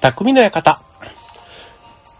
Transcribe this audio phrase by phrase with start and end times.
[0.00, 0.80] 匠の館。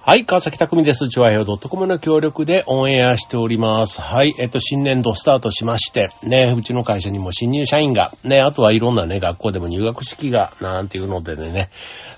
[0.03, 1.09] はい、川崎匠です。
[1.09, 4.03] チョアヘオ .com の協力でオンエアしております。
[4.03, 11.71] はい、えっと、新年度スタートしまして、ね、うちの会社にも新入社員が、ね、あとはいろんなね、学校でも入学式が、なんていうのでね、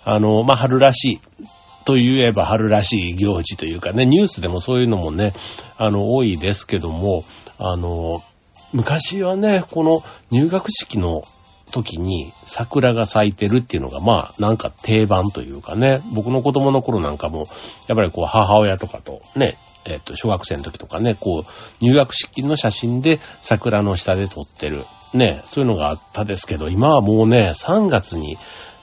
[0.05, 1.21] あの、まあ、春らしい。
[1.85, 5.33] と言えば春らしい行事というかね、ニュースでもそういうのもね、
[5.77, 7.23] あの、多いですけども、
[7.59, 8.21] あの、
[8.73, 11.23] 昔はね、この入学式の
[11.73, 17.39] 時に桜が咲いてるっていうのが、まあ、なんか定番というかね、僕の子供の頃なんかも、
[17.89, 24.85] やっぱりこう、母親とかとね、えっ、と、小学生の時とかね、こう、入学式の写真で桜の下で撮ってる。
[25.15, 28.39] ね、そういうのがあったですけど、今はもうね、3月に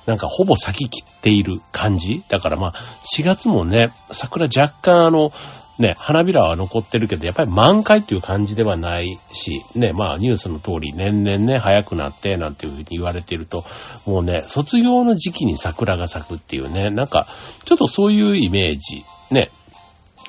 [0.06, 2.74] なんかほぼ咲き切っている感じだからまあ、
[3.16, 5.32] 4月もね、桜若干あの、
[5.80, 13.64] ね、花びらは残ってるけど、やっぱり満開っていう感じではないし、ね、まあニュースの通り年々ね、早くなって、なんていうふうに言われていると、
[14.06, 17.28] もうね、卒業の時期に桜が咲くっていうね、なんか、
[17.64, 19.52] ちょっとそういうイメージ、ね、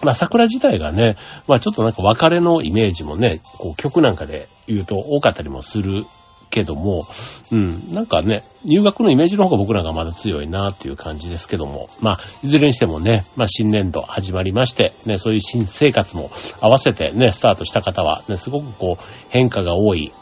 [0.03, 1.17] まあ桜自体がね、
[1.49, 6.07] まあちょっとなんか別れのイメージもね、こう曲なんかで言うと多かったりもする
[6.51, 7.07] けども、
[7.53, 20.13] うん、なんかね、入学のイメージの方が僕らがまだ強いなっていう感じですけども、まあ、いずれにしてもね、まあ新年度始まりまして、ね、そういう新生活も合わせてね、スタートした方は、ね、すごくこう、変化が多い、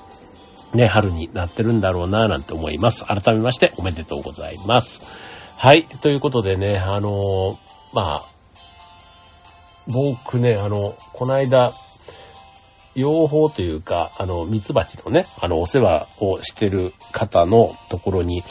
[0.75, 3.05] ね、春になってるんだろうななんて思います。
[3.05, 5.03] 改めましておめでとうございます。
[5.57, 8.39] はい、ということでね、あのーまあ、
[9.87, 11.73] 僕ね、あの、この間、
[12.95, 18.43] 養蜂というか、あの、蜜蜂のね、あの、お世話をしてる方のところに、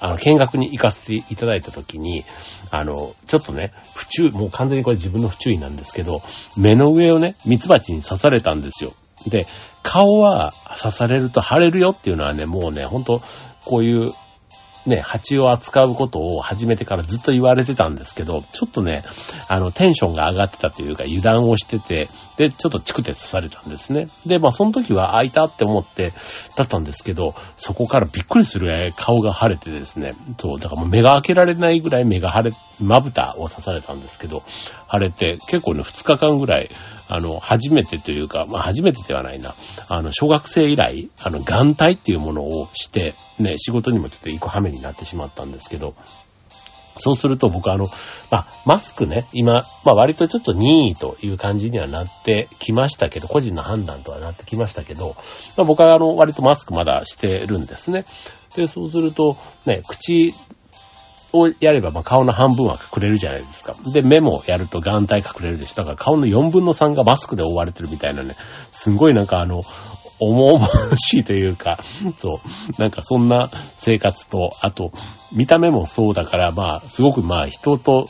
[0.00, 2.24] あの、見学に行かせていただいたときに、
[2.70, 6.22] あの、ちょっとね、不注意、もう完全にこれ自分の不注意なんですけど、
[6.56, 8.92] 目の上をね、蜜蜂に刺されたんですよ。
[9.26, 9.46] で、
[9.82, 13.22] 顔は刺されると腫れるよっていうのはね、もうね、ほんと、
[13.64, 14.12] こういう
[14.86, 19.02] ね、蜂を扱うことを始めてからずっと言われてたんですけど、ちょっとね、
[19.48, 24.08] あの、テンションが上がってたというか、油断をしてて、で、ちょっとチクテ刺されたんですね。
[24.26, 26.12] で、まあ、その時は開いたって思って、
[26.56, 34.42] だったんですけど、そこからびっくりする顔が腫れてですね、そう、だからもう目が開けられないぐらい目が腫れ、まぶたを刺されたんですけど、
[34.92, 36.70] 腫れて、結構ね、2日間ぐらい、
[37.08, 39.54] あの、初めてというか、まあ、初めてではないな。
[39.88, 45.94] あの、小学生以来、あの、眼帯っていうものをして、ね、仕事にもちょっと一個ハメになってしまったんですけど、
[46.96, 47.86] そうすると僕あの、
[48.30, 55.16] まあ、マスクね、今、まあ、割とちょっと任意という感じにはなってきましたけど、個人の判断とはなってきましたけど、
[55.56, 58.04] まあ、僕はあの、割とマスクまだしてるんですね。
[58.54, 60.34] で、そうすると、ね、口
[61.34, 63.74] をやれば、まあ、顔の半分は隠れるじゃないですか。
[63.92, 65.74] で、目もやると眼帯隠れるでしょ。
[65.76, 68.36] だから顔の4分の3がマスクで覆われてるみたいなね、
[68.70, 69.60] すごいなんかあの、
[70.20, 71.80] 重々しいというか、
[72.18, 72.40] そ
[72.78, 74.92] う、なんかそんな生活と、あと、
[75.32, 78.06] 見た目もそうだから、まあ、すごくまあ、人と、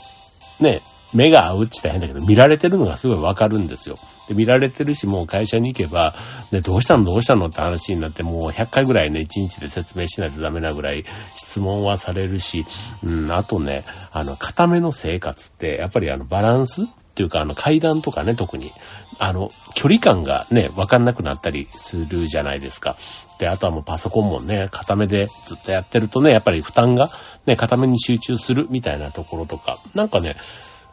[0.60, 0.82] ね、
[1.14, 3.96] 目が合うって言ったら変だけど、見られてるのがすごいわかるんですよ。
[4.28, 6.14] で、見られてるし、もう会社に行けば、
[6.50, 7.04] ね、どうしたの？
[7.04, 7.46] どうしたの？
[7.46, 11.04] って話になって、もう100回ぐらいね、1日で説明しないとダメなぐらい
[11.36, 12.66] 質問はされるし、
[13.02, 18.72] うん、あとね、あの、固めの生活って、やっぱりあの、バランスっていうか、あの、階段とかね、特に、
[19.18, 22.96] あの、距離感がね、わかんなくなったりするじゃないですか。
[23.38, 27.06] で、あとはもうパソコンもね、固めでずっとやってるとね、やっぱり負担が
[27.46, 30.36] ね、固めに集中するみたいなところとか、なんかね、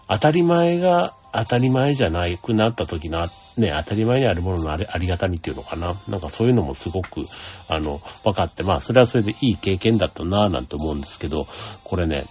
[0.08, 3.22] 当たり前が当たり前じゃなくなった時の、
[3.58, 5.96] ね、当たり前にあるもののありありがたみっていうのかな。
[6.08, 7.22] なんかそういうのもすごく、
[7.70, 11.48] あの、分かって、まあ、それはそれでいい経験だったなぁなんて思うんですけど、
[11.84, 12.26] これね、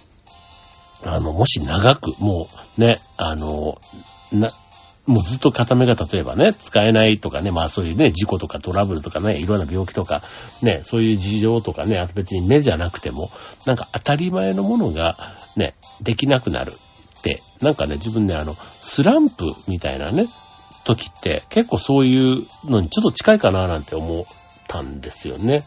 [1.03, 3.79] あの、もし長く、もうね、あの、
[4.31, 4.51] な、
[5.07, 10.21] もうずっと固めが例えばね、使えないとかね、まあそういうね、事故とかトラブルとかね、いろんな病気とか、
[10.61, 13.31] ね、そういう事情とかね、あと別に目じゃなくても、
[13.65, 16.73] なんか当たり前のものがね、できなくなる
[17.21, 20.25] って、なんかね、自分ね、あの、スランプみたいなね、
[20.83, 24.23] 時って結構そういうのにちょっと近いかななんて思っ
[24.67, 25.59] たんですよね。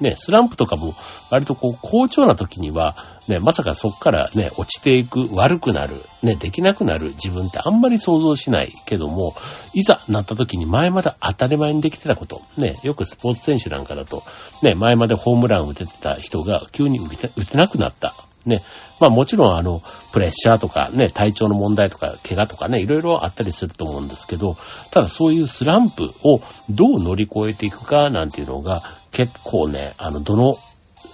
[0.00, 0.94] ね、スランプとかも
[1.30, 2.96] 割とこう好調な時には、
[3.28, 9.36] ね、まさかそっからね、落ちていく、悪くなる、ね、できなくなる自分ってあんまり想像しないけども、
[9.74, 14.24] いざなった時に前まで当たり前にできてたこと、ね、よくスポーツ選手なんかだと、
[14.62, 18.14] ね、前までホームラン打ててた人が急に打て打てなくなった。
[18.46, 18.62] ね。
[19.00, 24.56] まあもちろんあの、プレッシャーとかね、体調の問題とか、怪我とかね、いろいろあったりすると思うんですけど、
[24.90, 26.40] ただそういうスランプを
[26.70, 30.52] どう乗り越えていくかなんていうのが、結構ね、あの、どの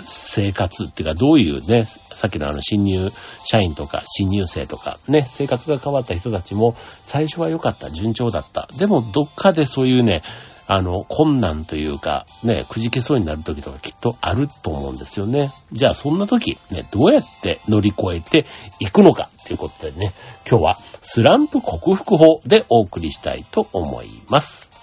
[0.03, 3.11] 生活っていうか、どういうね、さっきのあの、新入
[3.45, 8.69] 社員とか、新入生とか、ね、生活が変わった人たちも、最初は良かった、順調だった。
[8.79, 10.23] でも、どっかでそういうね、
[10.71, 15.51] あの、困難というか、ね、くじけそうになる時とかきっとあると思うんですよね。
[15.73, 18.47] じゃあそんな時、ね、どうやって乗り越えて
[18.79, 20.13] いくのかということでね、
[20.49, 24.78] 今日はスランプ克服法でお送りしたいと思います。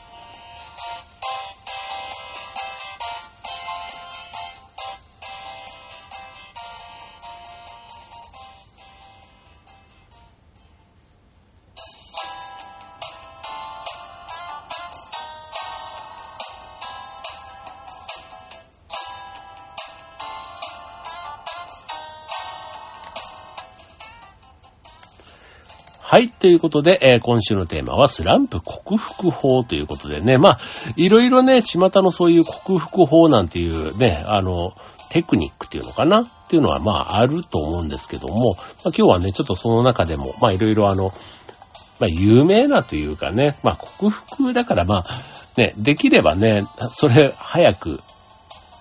[26.45, 30.37] ということで、えー、今週のテーマはスランプ克服法ということでね。
[30.37, 30.59] まあ、
[30.95, 34.75] いろいろね、巷のそういう克服法なんていうね、あの、
[35.09, 36.21] テクニックっていうのかな？
[36.21, 41.05] っていうのはまああると思うんですけども、まあ、今日はね、ちょっとその中でも、まあいろいろあの、
[41.99, 45.05] まあ有名なというかね、まあ克服だからまあ、
[45.57, 48.01] ね、できればね、それ早く、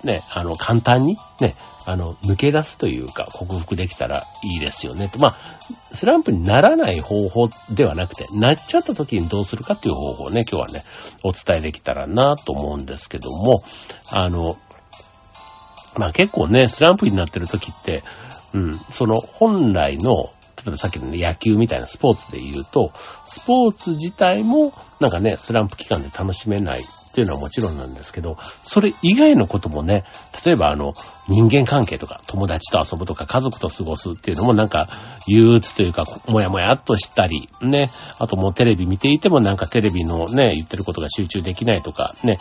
[0.05, 1.55] ね、あの、簡単に、ね、
[1.86, 5.08] あの、抜け出すというか、克服できたらいいですよね。
[5.08, 5.36] と、まあ、
[5.94, 10.84] スランプにならない方法ではなくて、なっちゃった時にどうするかっていう方法をね、今日はね、
[11.22, 13.62] お伝えできたらなと思うんですけども、
[14.12, 14.56] あの、
[15.96, 18.02] まあ結構ね、スランプになってる時って、
[18.54, 20.31] うん、その本来の、
[20.64, 22.93] 例えばさっきの、ね、野球みたいなスポーツで言うと、
[23.26, 30.05] スポーツ自体もなんかね、スランプ期間で楽しめないっていうのはもちろんなんですけど、それ以外のこともね、
[30.44, 30.94] 例えばあの、
[31.28, 34.88] 人間関係とか、友達と遊ぶとか、家族と過ごすっていうのもなんか、
[35.28, 42.38] 憂鬱というか、もやもやっとしたり、ね、あともうテレビ見ていてもなんかテレビのね、言ってることが集中できないとか、ね、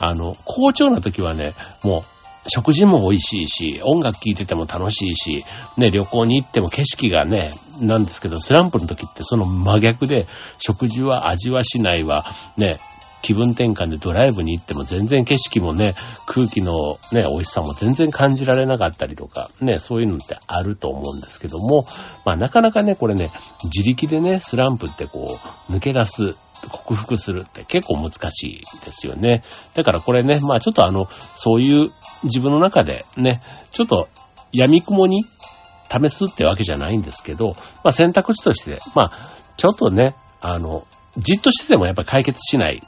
[0.00, 2.02] あの、好調な時はね、もう、
[2.48, 5.44] 食事も美味しいし、音楽聴いてても楽しいし、
[5.76, 7.50] ね、旅行に行っても景色がね、
[7.80, 10.26] なんですけど、スランプの時ってその真逆で、
[10.58, 12.26] 食事は味はしないわ、
[12.56, 12.78] ね、
[13.24, 15.94] 気分転換でドライブに行っても全然景色もね、
[16.26, 21.86] 空気のね、美味しさも全然感じられなかったりとか、ね、そういうのってあると思うんですけども、
[22.26, 23.30] まあなかなかね、これね、
[23.64, 25.38] 自力でね、スランプってこ
[25.70, 26.36] う、抜け出す、
[26.68, 29.42] 克服するって結構難しいですよね。
[29.74, 31.90] だからこれね、まあちょっとあの、そういう
[32.24, 34.08] 自分の中でね、ちょっと
[34.52, 42.82] 闇雲に試すってわけじゃないんですけど、まあ選択肢として、まあちょっとね、あの、じっとしててもやっぱり解決しない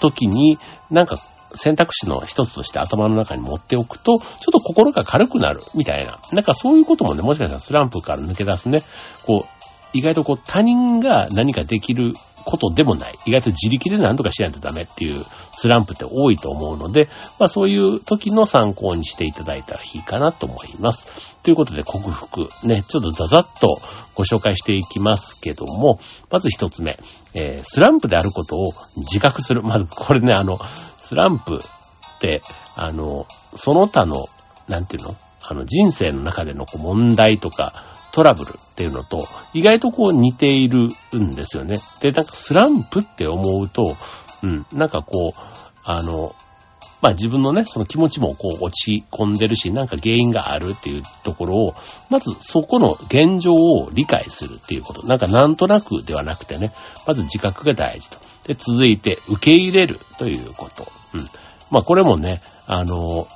[0.00, 0.58] 時に、
[0.90, 1.16] なんか
[1.54, 6.18] 選択肢の一つとして頭の中に持っておくと、ちょっと心が軽くなるみたいな。
[6.32, 8.82] なんかそういうこともね、もしかしたらスランプから抜け出すね、
[9.24, 9.58] こう、
[9.94, 12.12] 意外とこう他人が何かできる
[12.48, 13.14] ことでもない。
[13.26, 17.08] 意外と自力で何とかしないとダメっていうスランプって多いと思うので、
[17.38, 21.06] まあそういう時の参考にしていただいたらいいかなと思います。
[21.42, 23.76] ということで克服ね、ちょっとザザッと
[24.14, 26.00] ご紹介していきますけども、
[26.30, 26.98] まず一つ目、
[27.34, 29.62] えー、スランプであることを自覚する。
[29.62, 30.58] まずこれね、あの、
[31.00, 32.42] スランプって、
[32.74, 34.26] あの、その他の、
[34.68, 35.14] なんていうの？
[35.50, 37.72] あの、人生の中でのこう問題とか、
[38.12, 41.76] トラブルっていうのと、意外とこう似ているんですよね。
[42.00, 43.94] で、なんかスランプって思うと、
[44.42, 45.40] うん、なんかこう、
[45.84, 46.34] あの、
[47.00, 51.74] まあ自分のね、その気持ちもこう落ち込んでるし、なんか原因があるっていうところを、
[52.10, 55.06] まずそこの現状を理解するっていうこと。
[55.06, 56.72] なんかなんとなくではなくてね、
[57.06, 58.18] まず自覚が大事と。
[58.48, 60.90] で、続いて受け入れるということ。
[61.14, 61.20] うん。
[61.70, 63.28] まあこれもね、あの、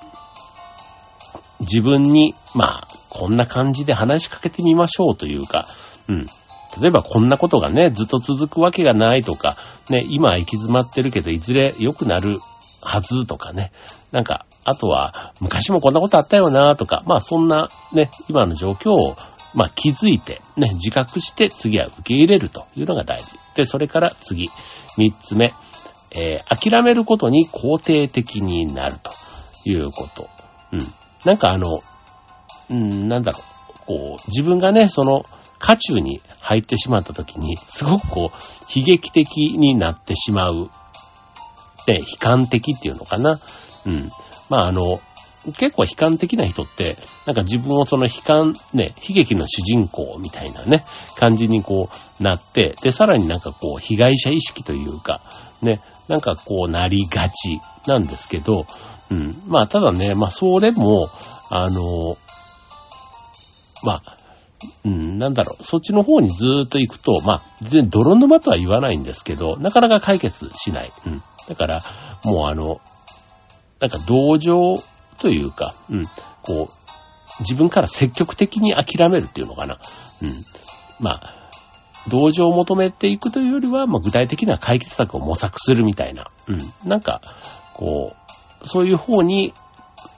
[1.60, 5.66] 自分に、まあ、こんな感じで話しかけてみましょうというか、
[6.08, 6.26] うん。
[6.80, 9.54] 例えばこんなことがね、ずっと続くわけがないとか、
[9.90, 12.38] ね、今行き詰まってるけど、いずれ良くなる
[12.80, 13.70] はずとかね。
[14.12, 19.14] なんか、あとは、昔もこんなことあったよなとか、まあそんなね、今の状況を、
[19.52, 23.38] まあ気づいて、ね、自覚して次は受け入れるというのが大事。
[23.54, 24.48] で、それから次、
[24.96, 25.52] 三つ目、
[26.16, 29.10] えー、諦めることに肯定的になると
[29.68, 30.30] いうこと。
[30.72, 30.80] うん。
[31.26, 31.82] なんかあの、
[32.70, 35.24] うん、なんだろう、こう、自分がね、その、
[35.58, 40.70] 渦中に入ってしまった時に、すごくこう、悲劇的になってしまう
[41.82, 43.38] って悲観的っていうのかな。
[43.86, 44.10] うん。
[44.50, 45.00] まああの、
[45.58, 50.84] 結構悲観的な人って、なんか自分をその悲観、ね、悲劇の主人公みたいなね、
[51.16, 51.88] 感じにこ
[52.20, 55.20] うなって、で、さらになんかこう、被害者意識というか、
[55.60, 58.66] ね、なんかこうなりがちなんですけど、
[59.10, 59.42] うん。
[59.46, 61.08] まあただね、まあそれも、
[61.50, 62.16] あの、
[63.82, 64.16] まあ、
[64.84, 70.92] うん、なんだろう、そっちの方にずーっと行くと、まあ、全然泥沼とは言わないんですけど、なかなか解決しない。
[71.06, 71.22] うん。
[71.48, 71.82] だから、
[72.24, 72.80] もうあの、
[73.80, 74.74] なんか同情
[75.18, 76.04] というか、うん、
[76.42, 79.78] こう、自分から積極的に諦めるっていうのかな。
[80.22, 80.30] うん。
[81.00, 81.50] まあ、
[82.08, 86.52] 同情を求めていくというよりは、まあ、具体的な解決策を模索するみたいな、う
[86.86, 86.88] ん。
[86.88, 87.20] なんか、
[87.74, 88.14] こ
[88.62, 89.52] う、そういう方に、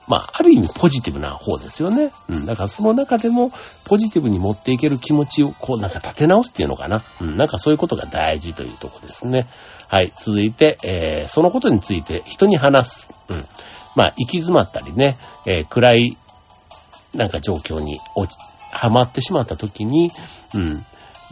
[0.07, 2.11] まあ、ある意味ポジティブな方ですよね。
[2.29, 2.45] うん。
[2.45, 3.51] だからその中でも、
[3.87, 7.01] ポジティブに持っていける気持ちを、こう、なんか立て直すっていうのかな。
[7.21, 7.37] うん。
[7.37, 9.47] なんかそういうことが大事というとこですね。
[9.87, 10.11] はい。
[10.15, 13.09] 続いて、えー、そのことについて人に話す。
[13.29, 13.45] うん。
[13.95, 16.17] まあ、行き詰まったりね、えー、暗い、
[17.15, 18.37] なんか状況に落ち、
[18.71, 20.09] はまってしまった時に、
[20.53, 20.81] うん。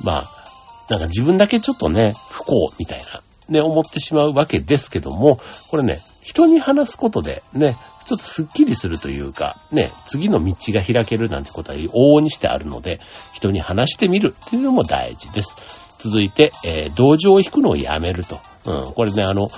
[0.04, 0.44] まあ、
[0.90, 5.40] なんか自分だけちょっとね、不幸みたいな、ね、思ってしまうわけですけども、
[5.70, 13.00] これね、人に話すことでね、ちょっとスッキリするというか、ね、次の道が開けるなんてことは往々にしてあるので、
[13.34, 15.56] 人に話してみるっていうのも大事です。
[16.00, 18.40] 続いて、えー、同情を引くのをやめると。
[18.66, 19.50] うん、これね、あの、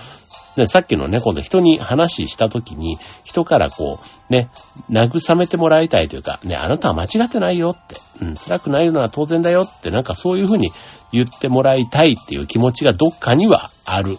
[0.57, 3.99] ね、さっきのね、今度人に話したときに、人からこ
[4.29, 4.49] う、ね、
[4.89, 10.71] 慰めてもらいたいというか、ね、あなたは間違ってないよって、うん、辛くないのは当然だよって、なんかそういうふうに
[11.11, 14.17] 言ってもらいたいっていう気持ちがどっかにはある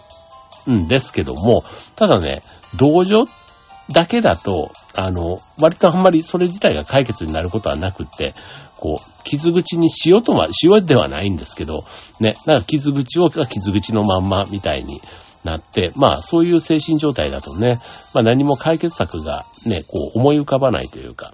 [0.69, 1.63] んですけども、
[1.95, 2.41] ただね、
[2.75, 3.25] 同情
[3.91, 8.33] だけだと、あの、割とあんまりそれ自体が解決になることはなくって、
[8.77, 11.85] こう、傷口に塩とは、塩ではないんですけど、
[12.19, 15.01] ね、なんか傷口を傷口のまんまみたいに、
[15.47, 17.79] なって、まあそういう精神状態だとね、
[18.13, 21.33] まあ何も解決策がね、こう思い浮かばないというか、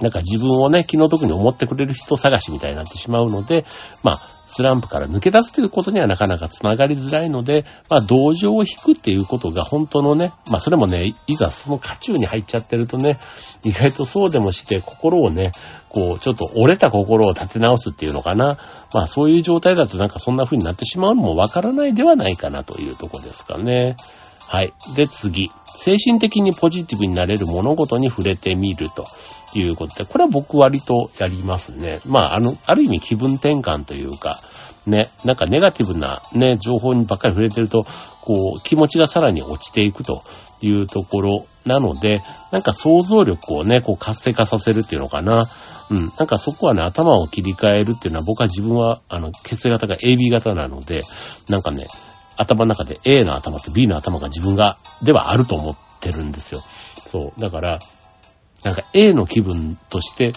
[0.00, 3.66] なんか自分をね、気の毒に思ってくれる人探しみたいになってしまうので、
[4.04, 13.18] まあ、スランプから抜け出すということにはなかなか繋がりづらいので、まあ、同情を引くっていうことが本当のね、まあ、それもね、いざその渦中に入っちゃってるとね、
[13.64, 15.50] 意外とそうでもして心をね、
[15.88, 18.58] こう、ちょっと折れた心を立て直すっていうのかな。
[18.94, 23.96] まあ、そういう状態だとなんかそんな風になってしまうのもわからないではないかなというとこですかね。
[24.48, 24.72] はい。
[24.96, 25.52] で、次。
[25.64, 29.04] 精神的にポジティブになれる物事に触れてみると
[29.54, 32.00] いうことで、これは僕割とやりますね。
[32.06, 34.38] まあ、あの、ある意味気分転換というか、
[34.86, 37.86] ね、なんかネガティブなね、情報にばっかり触れてると、
[38.22, 40.22] こう、気持ちがさらに落ちていくと
[40.62, 45.44] いうところなので、なんか想像力をね、こう活性化させるっていうのかな。
[45.90, 46.10] うん。
[46.18, 51.00] なんかそこはね、頭を切り替えるっていうのは僕は自分は、あの、血液型が AB 型なので、
[51.48, 51.86] なんかね、
[52.38, 56.62] 頭の中で A の頭と B の頭が自分が、ではあると思ってるんですよ。
[56.96, 57.40] そう。
[57.40, 57.78] だから、
[58.64, 60.32] なんか A の気分として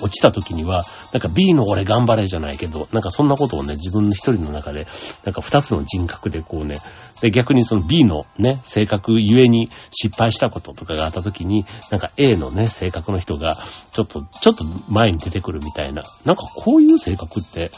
[0.00, 0.82] 落ちた時には、
[1.12, 4.86] なんか B の俺頑張れじゃないけど、なんかそんなことをね、自分の一人の中で、
[5.24, 6.74] なんか二つの人格でこうね、
[7.20, 13.56] で、逆にその B のね、性格ゆえに失敗したこととかがあった時に、なんか A のね、性格の人が、
[13.92, 17.70] ちょっと、ちょっと前に出てくるみたいな、なんかこういう性格って、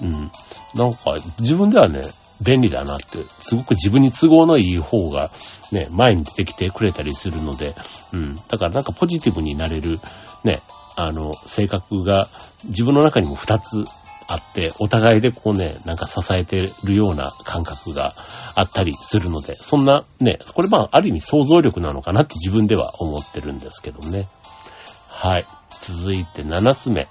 [0.00, 0.30] うん、
[0.74, 2.00] なんか自分ではね、
[2.44, 5.30] 便利だなって、すごく自分に都合のいい方が
[5.72, 7.74] ね、前に出てきてくれたりするので、
[8.12, 8.36] うん。
[8.36, 9.98] だからなんかポジティブになれる、
[10.44, 10.60] ね、
[10.96, 12.28] あの、性格が
[12.64, 13.84] 自分の中にも二つ
[14.28, 18.14] あって、お互いでこうね、なんか支えてるような感覚が
[18.54, 24.28] あったりするので、そんなね、これまあある意味想像力なのかなって自分では思ってるんですけどね。
[25.08, 25.46] はい。
[25.86, 27.08] 続いて七つ目。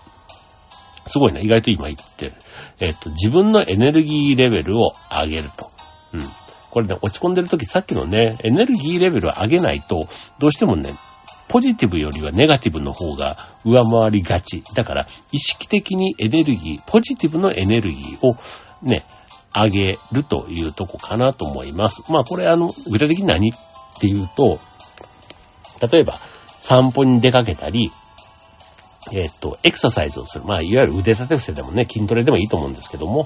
[1.08, 2.34] すごいな、意外と今言ってる。
[2.80, 5.68] えっと、自分のエネルギーレベルを上げると。
[6.14, 6.22] うん。
[6.72, 10.08] これね、落ち込んでるときさっきのね、エネルギーレベルを上げないと、
[10.40, 10.94] どうしてもね、
[11.48, 14.64] ポジティブよりはネガティブの方が上回りがち。
[14.76, 18.36] だから、意識的にエネルギー、ポジティブのエネルギーを
[18.82, 19.04] ね、
[19.54, 22.12] 上げるというとこかなと思います。
[22.12, 23.54] まあこれあの、具体的に何っ
[24.00, 24.60] ていうと、
[25.92, 27.92] 例えば散歩に出かけたり、
[29.12, 30.46] えっ、と、エクササイズをする。
[30.46, 33.24] まあいわゆる腕立て伏せでもね、筋トレでもいいと思うんですけども、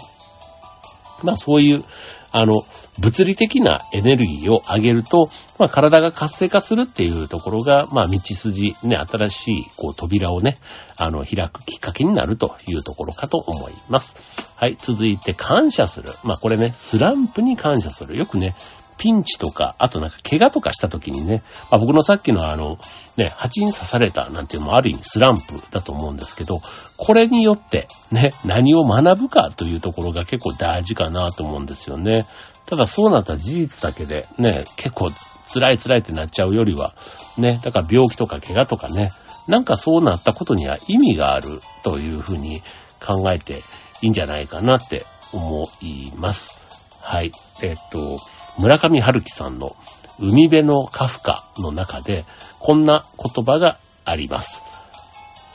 [1.24, 1.84] まあそういう
[2.32, 2.62] あの、
[3.00, 5.30] 物理的なエネルギーを上げると、
[5.60, 10.56] まあ、体が活性化するっていうところが、まあ、道筋、ね、新しい、こう、扉をね、
[11.00, 14.16] あの、開くきっかけになるというところかと思います。
[14.56, 16.12] はい、続いて感謝する。
[16.24, 18.18] まあ、これね、スランプに感謝する。
[18.18, 18.56] よくね、
[18.98, 22.78] ピンチとか、あとなんか怪我とかした時にね、まあ、僕のさっきのあの、
[23.18, 26.60] ね、蜂に刺されたなんていうのもある意味スランプだと思うんですけど、
[26.98, 32.26] これによってね、何を学ぶかというところが結構大事かなと思うんですよね。
[32.66, 35.10] ただそうなった事実だけでね、結構
[35.52, 36.94] 辛い辛いってなっちゃうよりは、
[37.38, 39.10] ね、だから病気とか怪我とかね、
[39.48, 42.62] なんかそうなったことには意味があるというふうに
[43.00, 43.62] 考えて
[44.02, 46.67] いいんじゃないかなって思います。
[47.08, 47.32] はい。
[47.62, 48.18] えっと、
[48.60, 49.78] 村上春樹さんの
[50.20, 52.26] 海辺のカフカの中で、
[52.60, 54.62] こんな言葉があります。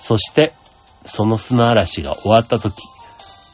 [0.00, 0.54] そして、
[1.04, 2.82] その砂嵐が終わった時、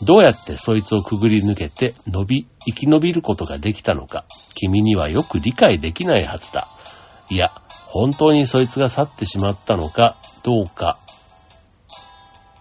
[0.05, 4.25] どうやってそいつをくぐり抜けて伸び、生き延びることができたのか、
[4.55, 6.69] 君にはよく理解できないはずだ。
[7.31, 7.51] いや、
[7.87, 10.97] 本当にそいつが去ってしまったのか、どうか、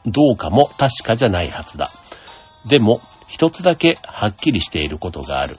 [0.04, 1.86] どうかも確かじゃないはずだ。
[2.68, 5.56] でも、一つだけはっきりしていることがある。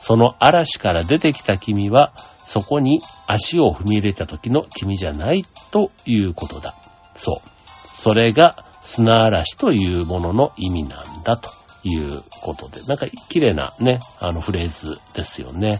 [0.00, 2.12] その嵐から出てきた君は、
[2.46, 6.74] そこに足を踏み入れた時の君じゃないということだ。
[7.14, 7.48] そう。
[7.88, 11.50] それが砂嵐というものの意味なんだと
[11.84, 15.78] いうことで、なんか綺麗なね、あのフレーズですよね。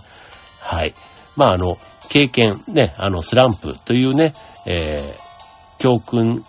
[0.58, 0.94] はい。
[1.36, 1.76] まああの、
[2.08, 4.34] 経験、ね、あのスランプというね、
[4.66, 5.14] えー、
[5.78, 6.44] 教訓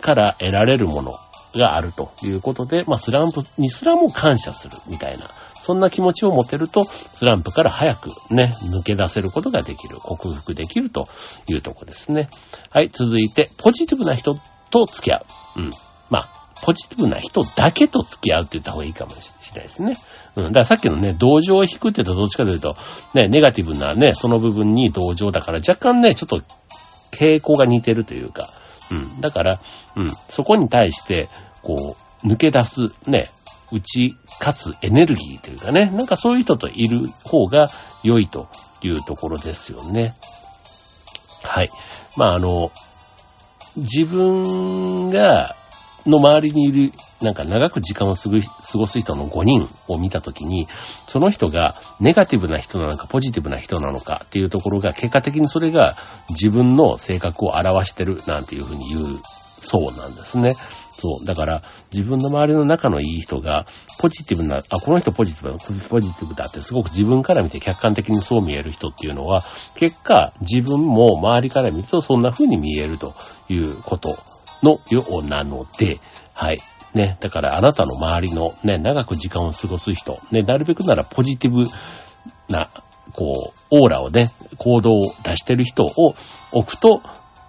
[0.00, 1.14] から得られるもの
[1.54, 5.26] があるということで、まあスランプにすらも感謝するみたいな、
[5.62, 11.06] そんな気持ちを持てると、スランプから早くね、抜け出せることができる、克服できると
[11.48, 12.28] いうとこですね。
[12.70, 14.34] はい、続いて、ポジティブな人
[14.70, 15.24] と付き合
[15.56, 15.60] う。
[15.60, 15.70] うん。
[16.10, 19.94] まあ、ポジティブな人だけと付き合うって言った方がいいかもしれないですね。
[20.36, 20.44] うん。
[20.46, 22.76] だからさっきのね、同情を引くって言うとどっちかというと、
[23.14, 26.42] ね、ネガティブなね、その部分に同情だから若干ね、ちょっと
[27.16, 28.48] 傾向が似てるというか、
[28.90, 29.20] うん。
[29.20, 29.60] だから、
[29.96, 30.08] うん。
[30.08, 31.28] そこに対して、
[31.62, 33.30] こう、抜け出す、ね、
[33.72, 37.68] 打ち勝つエネルギーというかね、なんかそういう人といる方が
[38.02, 38.48] 良いと
[38.82, 40.14] いうところですよね。
[41.42, 41.70] はい。
[42.16, 42.70] まあ、あの、
[43.76, 45.54] 自分が、
[46.04, 50.66] の周りにいる、なんか長く時間を過ごす人の5人を見たときに、
[51.06, 55.96] その人がネガティブな人なのかポジティブな人なのかっていうところが、結果的にそれが
[56.30, 59.20] 自分の性格を表してるなんていうふうに言う
[59.62, 60.50] そうなんですね。
[61.02, 61.26] そう。
[61.26, 63.66] だから、自分の周りの仲のいい人が、
[64.00, 65.56] ポジティブな、あ、この人ポジティブだ、
[65.88, 69.42] ポジティブだってすごく自分から見て客観的にそう見える人っていうのは、
[69.74, 73.14] 結果、自分も周りから見るとそんな風に見えると
[73.48, 74.16] いうこと
[74.62, 75.98] のようなので、
[76.34, 76.58] はい。
[76.94, 81.64] ね、だからあなたの周りのね、長く時間を過ごす人、ね、なるべくならポジティブ
[82.48, 82.68] な、
[83.12, 86.14] こう、オーラをね、行動を出してる人を
[86.52, 87.00] 置くと、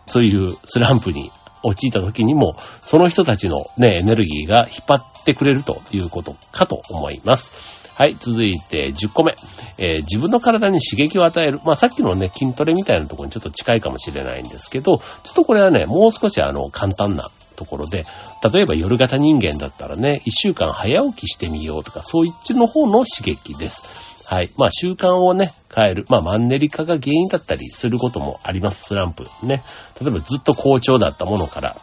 [0.05, 1.31] そういうスランプに
[1.63, 7.83] 陥った時にも、その人たちのね、エネルギーが引っ張ってくれるということかと思います。
[7.95, 9.35] はい、続いて10個目。
[9.77, 11.59] えー、自分の体に刺激を与える。
[11.63, 18.05] まあ、さっきのね、筋トレみたいなところにちょっと近いかもしれないんですけど、ちょっとこれはね、もう少しあの、簡単なところで、
[18.53, 24.02] 例えば夜型人間だったらね、1週間早起きしてみようとか、そういっちの方の刺激です。
[24.25, 24.49] はい。
[24.57, 26.05] まあ習慣をね、変える。
[26.09, 29.23] まあマンネリ化が原因だったりすることもあります、スランプ。
[29.43, 29.63] ね。
[30.01, 31.77] 例えばずっと好調だったものから、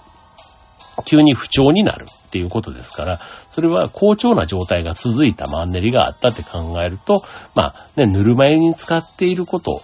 [1.05, 7.22] 急に不調になるっていうことですから、それは好調な状態が続いたマンネリがあったって考えると、
[7.55, 9.83] まあね、ぬるま湯に使っていること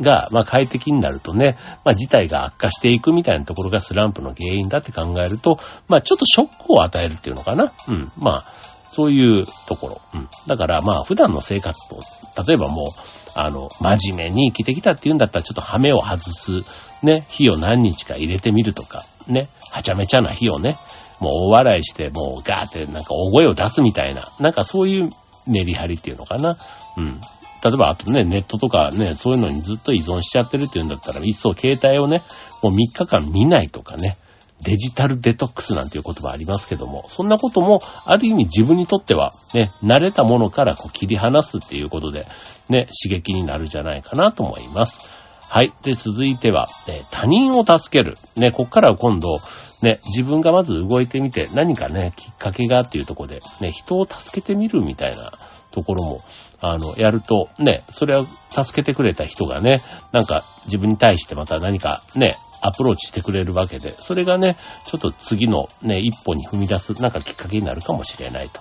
[0.00, 7.72] が、まあ快適になるとね、まあ事態が悪化していくみたいなところがスランプの原因だって考えると、まあちょっとショックを与えるっていうのかな。
[7.88, 8.12] うん。
[8.18, 8.52] まあ、
[8.96, 10.00] そういうところ。
[10.14, 10.28] うん。
[10.46, 12.00] だからまあ普段の生活と、
[12.42, 12.86] 例えばもう、
[13.34, 16.64] あの、真面目に生きてきたっていうんだったらちょっとハメを外す、
[17.02, 20.78] ね、日を何日か入れてみるとか、ね、はちゃめちゃな日をね、
[21.20, 25.10] もう大笑いして、もうガーってなんか大声を出すみたいな、なんかそういう
[25.46, 26.56] メリハリっていうのかな。
[26.96, 27.20] うん。
[27.62, 32.22] 例えば、あとね、ネットとかね、そういうのにずっと依存しちゃってるっていうんだったら、いっそ携帯をね、
[32.62, 34.16] もう3日間見ないとかね、
[34.62, 42.26] デジタルデトックスなんていう言葉ありますけども、そんなことも、ある意味自分にとっては、ね、慣れたものからこう切り離すっていうことで、
[42.68, 45.14] ね、刺激になるんじゃないかなと思います。
[45.48, 45.72] はい。
[45.82, 48.16] で、続いては、ね、他人を助ける。
[48.36, 49.38] ね、こっから今度、
[49.82, 55.32] ね、自分がまず動いてみて、何かね、きっかけがっていうところで、ね、人を助けてみるみたいな
[55.70, 56.20] ところも、
[56.60, 59.76] あの、やると、ね、それは助けてくれた人がね、
[60.12, 68.60] なんか自分に対してまた何かね、アプローチしてくれるわけで、それがね、ちょっと次のね、一歩に踏み出す、なんかきっかけになるかもしれないと。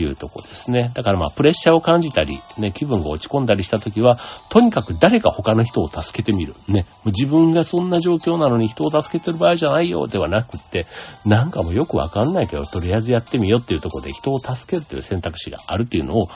[0.00, 0.90] いうとこですね。
[0.94, 6.54] だからまあ、プレッシャーを感じたり、ね、気分が落ち込んだりしたときは、とにかく誰か他の人を助けてみる。
[6.68, 10.86] ね、自分がそんな状況なのに人を助けてる場合じゃないよ、ではなくって、
[11.24, 16.28] なんかもよくわかんないけど、とりあえずやってみようっていうとこで人を助けるという選択肢があるっていうのを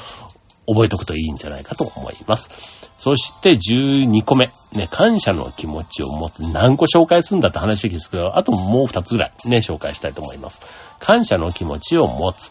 [0.68, 2.50] 覚えておくといいんじゃないかと思います。
[2.98, 4.50] そして12個目。
[4.74, 6.42] ね、感謝の気持ちを持つ。
[6.42, 10.61] 何個紹介するんだって話ですけど、あともう2つぐらいね、紹介したいと思います。
[11.00, 12.50] 感謝の気持ちを持つ。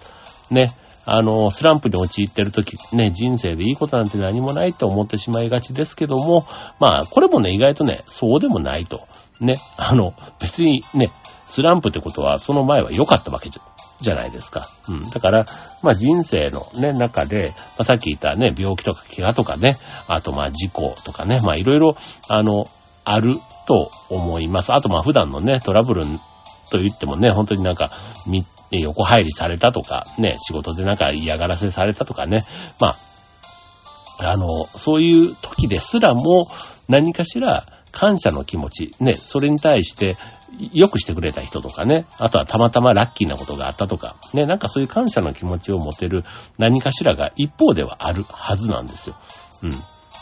[0.49, 0.73] ね、
[1.05, 6.45] あの、スランプに陥ってる時、ね、人生でいいことなんて何もないと思ってしまいがちですけども、
[6.79, 9.07] まあ、これもね、意外とね、そうでもないと。
[9.39, 11.11] ね、あの、別にね、
[11.47, 14.67] スランプってことは、その前は良かったわけじゃじゃないですか。
[14.89, 15.03] うん。
[15.09, 15.45] だから、
[15.83, 19.75] まあ人生のね、中で、まあさっき言ったね、病気とか怪我とかね、
[20.07, 21.95] あとまあ事故とかね、まあいろいろ、
[22.29, 22.67] あの、
[23.03, 23.35] ある
[23.67, 24.71] と思います。
[24.73, 26.05] あとまあ普段のね、トラブル
[26.69, 27.91] と言ってもね、本当になんか、
[28.27, 32.43] み、横入りされたとか、ね、仕事でなんか嫌がらせされたとかね、
[32.79, 32.95] まあ、
[34.31, 36.47] あの、そういう時ですらも
[36.89, 40.17] 何かしら感謝の気持ち、ね、それに対して、
[40.73, 46.23] 良くしてくれた人とかね、あとはたまたまラッキーなことがあったとか、ね、なんかそういう感謝の気持ちを持てる
[46.57, 49.17] 何かしらが一方ではあるはずなんですよ。
[49.63, 49.73] うん。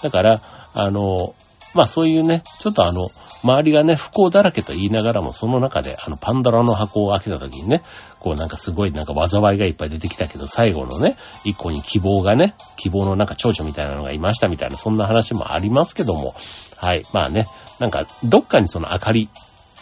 [0.04, 0.42] だから、
[0.74, 1.36] あの、
[1.74, 3.08] まあそういうね、ちょっとあの、
[3.44, 7.84] 周りがね、不幸だらけと言いながらも、その中で、あの、パンドラの箱を開けた時にね、
[8.20, 16.34] こうなんかすごいなんか災いがいっぱい出てきたけど、最後のね、一個に希望がね、希望のなんか蝶々みたいなのがいましたみたいな、そんな話もありますけども、
[16.78, 17.06] はい。
[17.14, 17.46] まあね、
[17.80, 19.30] なんか、どっかにその明かり、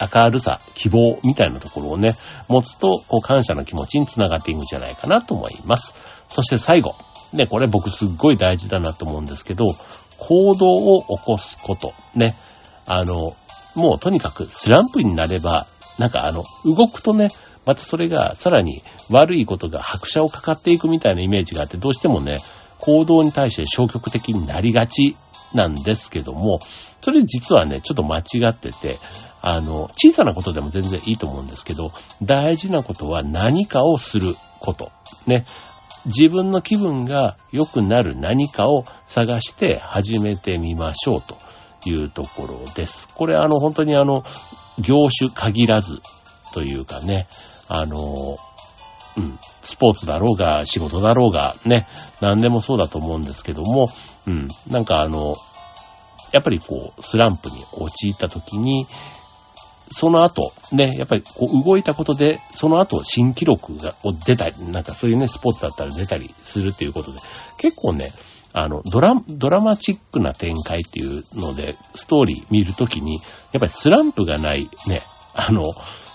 [0.00, 2.14] 明るさ、希望みたいなところをね、
[2.48, 5.94] 持つと、こう感謝の気持ちにつながっていくんじゃないかなと思います。
[6.28, 6.94] そして最後。
[7.32, 9.66] ね、これ僕すっごい大事だなと思うんですけど、
[10.18, 11.92] 行動を起こすこと。
[12.14, 12.34] ね。
[12.86, 13.32] あの、
[13.74, 15.66] もうとにかくスランプになれば、
[15.98, 17.28] なんかあの、動くとね、
[17.66, 22.36] またそれがさらに悪いことが拍車をかかっていくみたいなイメージがあって、どうしてもね、
[22.78, 25.16] 行動に対して消極的になりがち
[25.54, 26.58] なんですけども、
[27.00, 28.98] それ実はね、ちょっと間違ってて、
[29.46, 34.90] あの、小さなことでも全然いいと思うんですけど、大事なことは何かをすること。
[35.26, 35.44] ね。
[36.06, 41.36] 自分の気分が良くなる何かを探して始めてみましょうと。
[41.86, 43.08] いうところです。
[43.14, 44.24] これあの本当にあの、
[44.78, 46.00] 業種限らず
[46.52, 47.26] というかね、
[47.68, 48.36] あの、
[49.16, 51.86] うん、スポーツだろうが、仕事だろうが、ね、
[52.20, 53.88] 何でもそうだと思うんですけども、
[54.26, 55.34] うん、なんかあの、
[56.32, 58.86] やっぱりこう、スランプに陥った時に、
[59.90, 63.94] その後、ね、やっぱりこう動いたことで、その後新記録が
[64.26, 67.18] 出たり、なんかそういうね、スポーツだったら出たりするっていうことで、
[67.58, 68.10] 結構ね、
[68.52, 73.20] あの、ドラ、ドラマチックな展開っていうので、ストーリー見るときに、や
[73.58, 75.02] っぱりスランプがないね、
[75.34, 75.62] あの、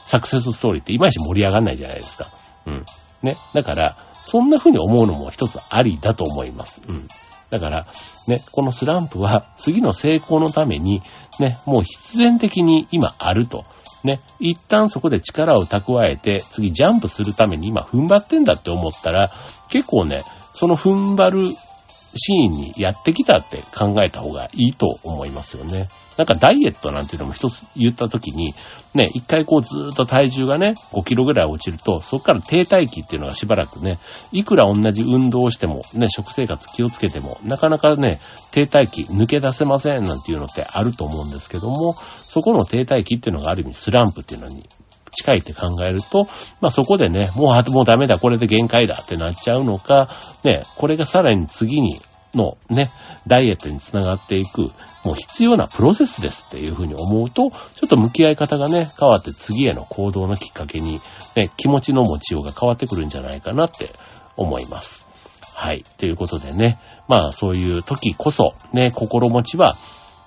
[0.05, 2.29] サクセスストーリーっていまいち盛り上がんないじゃないですか。
[2.65, 2.85] うん。
[3.23, 3.37] ね。
[3.53, 6.81] だから、そんな風に思うのも一つありだと思います。
[6.87, 7.07] うん。
[7.49, 7.87] だから、
[8.27, 11.01] ね、このスランプは次の成功のために、
[11.41, 13.65] ね、もう必然的に今あると。
[14.03, 19.31] ね、一旦そこで力を蓄えて、次ジャンプするために今踏ん張ってんだって思ったら、
[19.69, 20.19] 結構ね、
[20.53, 25.89] その踏ん張るシーンにやってきたって考えた方がいいと思いますよね。
[26.19, 28.53] なんかダイエットなんていうのも一つ言った時に、
[28.93, 33.99] ね、一回こうずーっと体重がね、5キロぐらい落ちると、そこから停滞期っていうのがしばらくね、
[34.33, 38.19] いくら同じ運動をしても、ね、食生活気をつけても、なかなかね、
[38.51, 44.67] 停滞期抜け出せませんなんていうのってあると思うんですけども、そこの停滞期っていうのがある意味スランプっていうのに
[45.11, 46.27] 近いって考えると、
[46.59, 50.09] まあそこでね、もう、もうダメだ、これで限界だってなっちゃうのか、
[50.43, 51.95] ね、これがさらに次に
[52.33, 52.89] のね、
[53.27, 54.71] ダイエットにつながっていく、
[55.03, 61.01] もう必要なプロセスですっていうふうに思うと、ちょっと向き合い方がね、変わって次への行動のきっかけに、
[61.35, 63.89] ね、気持ちの持ちようが変わってくるんじゃないかなって
[64.35, 65.07] 思います。
[65.55, 65.83] はい。
[65.97, 69.75] ということでね、まあそういう時こそ、ね、心持ちは、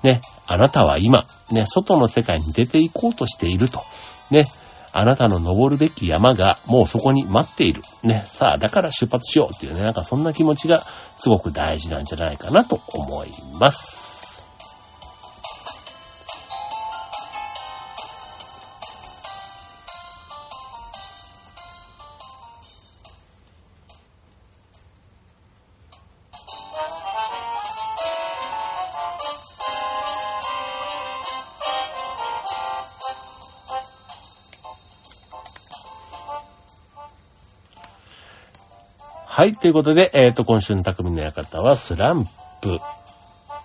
[0.02, 3.82] ね、あなたは今、ね、外の世界に出ていこうとしていると、
[4.30, 4.44] ね、
[4.92, 7.82] あなたの登るべき山がもうそこに待っている。
[8.02, 8.22] ね。
[8.26, 10.84] さあ、だから出発しようっていうね、なんかそんな気持ちが
[11.16, 14.11] すごく大事なんじゃないかなと思います。
[39.42, 39.56] はい。
[39.56, 42.26] ということで、えっ、ー、と、今週の匠の館はスラン
[42.62, 42.78] プ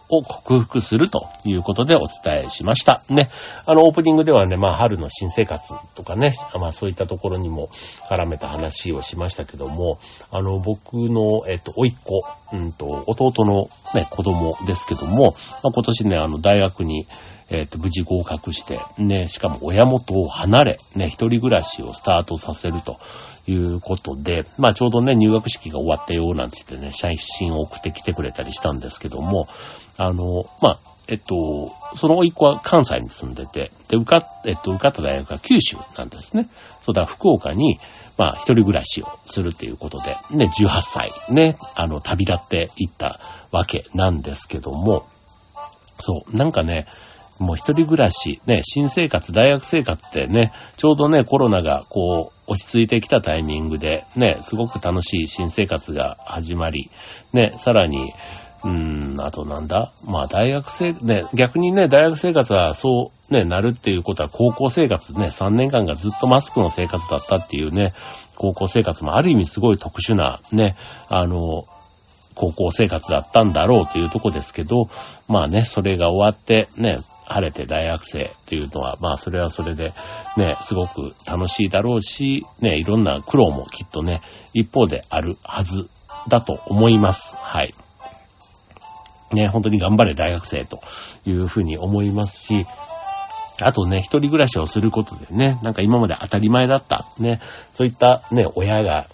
[0.10, 3.04] を克服するということでお伝えしました。
[3.12, 3.30] ね。
[3.68, 5.62] あの、オープニングではね、まあ、春の新生活
[5.94, 7.70] とかね、まあ、そういったところにも
[8.10, 10.00] 絡めた話をしましたけども、
[10.32, 17.08] あの、僕の、えっ、ー、と、甥っ子、うんと、弟のね、子供ですけども、まあ、今年ね、あの、大学に、
[17.50, 23.00] えっ、ー、と、無事合格して、ね、しかも親元を離れ、ね、一人暮らしをスタートさせると
[23.48, 29.48] いうことで、まあちょうどね、入学式が終わったよう、なんて言ってね、写真を送ってきてくれたりしたんですけども、
[29.98, 30.80] あの、まあ、
[31.10, 36.50] えっと、その甥っ子は関西に住んでて、で、受かっ、えっと、受かった大学が九州なんですね。
[36.84, 37.80] そうだ、福岡に、
[38.18, 45.06] まあ、一人暮らしをするっていうことで、ね、18歳、ね、あの、旅立っていったわけなんですけども、
[46.00, 46.88] そう、なんかね、
[47.40, 56.90] もう一人暮らし、ね、新生活、大学生活ってね、ちょうどね、コロナがこう、落ち着いてきたタイミングで、ね、すごく楽しい新生活が始まり、
[57.34, 58.14] ね、さらに、
[58.64, 59.92] うーん、あとなんだ？
[60.08, 67.92] まあ大学生、ね、逆にね、大学生活はそうね、なるっていうことは高校生活ね、3年間がずっとマスクの生活だったっていうね、
[68.36, 70.76] 高校生活もある意味すごい特殊なね、
[71.10, 71.66] あの、
[72.38, 74.90] 高校生活だったんだろうというとこですけど、
[75.28, 79.92] まあね、それが終わってね、晴れて大学生っていうのは、まあそれはそれで
[80.38, 84.22] ね、すごく楽しいだろうし、ね、いろんな苦労もきっとね、
[84.54, 85.90] 一方であるはず
[86.30, 87.36] だと思います。
[87.36, 87.74] はい。
[89.34, 90.80] ね、本当に頑張れ大学生と
[91.26, 92.66] いうふうに思いますし、
[93.62, 97.42] あとね、一人暮らしをすることでね、なんか今まで当たり前だった、ね、
[97.74, 99.08] そういったね、親が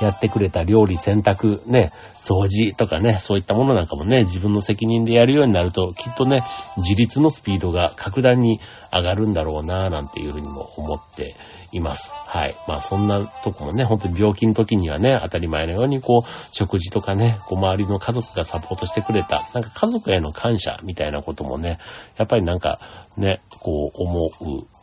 [0.00, 6.42] やってくれた料理、洗濯、ね、掃除とかね、そういったものなんかもね、自分の責任でやるようになると、きっとね、
[6.78, 8.60] 自立のスピードが格段に
[8.92, 11.34] 上がるんだろうなぁ、なんていうふうにも思って
[11.72, 12.12] います。
[12.14, 12.54] はい。
[12.66, 21.78] まあそんなとこもね、本当に病気の時にはね、当たり前のようにこう、食事とかね、こう周りの家族がサポートしてくれた、なんか家族への感謝みたいなこともね、
[22.16, 22.78] やっぱりなんか
[23.16, 24.30] ね、こう思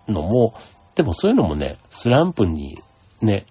[0.07, 0.53] うのも、
[0.95, 2.77] でもそういうのもね、スランプに
[3.21, 3.45] ね、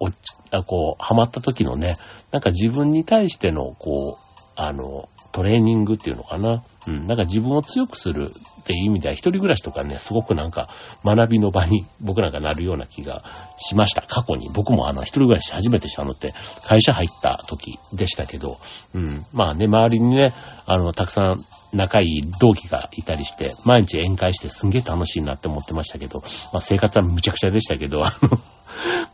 [0.00, 1.96] 落ちあこう、ハマった時のね、
[2.32, 6.62] なんか自分に対しての、こう、あの、トレーニングっていうのかな。
[6.86, 8.30] うん、なんか自分を強くする
[8.62, 10.68] っていう意味では、一人暮らしとかね、すごくなんか
[11.04, 13.22] 学びの場に僕なんかなるような気が
[13.58, 14.02] しました。
[14.02, 14.48] 過去に。
[14.52, 16.32] 僕もあの、一人暮らし初めてしたのって、
[16.66, 18.58] 会社入った時でしたけど、
[18.94, 20.32] うん、まあね、周りにね、
[20.66, 21.36] あの、たくさん
[21.74, 26.20] 仲いい同期がいたりして、毎日宴会してすんげえ楽しいなって思ってましたけど、
[26.52, 28.38] まあ生活はむちゃくちゃでしたけど、あの、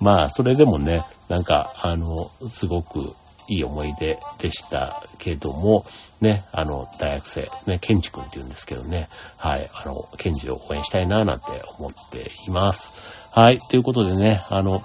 [0.00, 2.06] まあ、それでもね、なんか、あの、
[2.48, 3.00] すごく
[3.48, 5.84] いい思い出でしたけども、
[6.20, 11.46] ね、あの、大学生、ね、ケンジ君って言うんですけどね、はい、あの、ケンジを応援したいな、なんて
[11.78, 12.94] 思っています。
[13.34, 14.82] はい、ということでね、あの、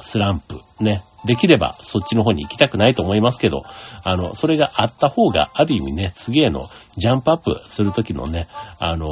[0.00, 3.62] スランプ、ね、できればそっちの方に行きたくないと思いますけど、
[4.04, 6.62] あの、それがあった方が、ある意味ね、次への
[6.96, 8.46] ジャンプアップするときのね、
[8.78, 9.06] あの、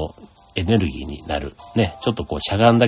[0.54, 1.54] エネルギーになる。
[1.76, 2.86] ね、ちょっとこうしゃがんだ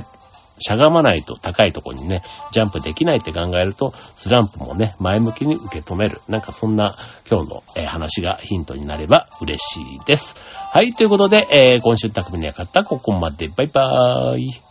[0.60, 6.20] しゃがまないと高いとこにね、ジャンプできないって考えると、スランプもね、前向きに受け止める。
[6.28, 6.94] なんかそんな
[7.28, 10.36] 今日の、話がヒントになれば嬉しいです。
[10.72, 13.48] はい、ということで、えー、今週匠にはかったここまで。
[13.48, 14.69] バイバーイ。